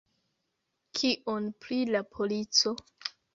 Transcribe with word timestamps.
Kion 0.99 1.51
pri 1.67 1.79
la 1.91 2.03
polico? 2.17 2.75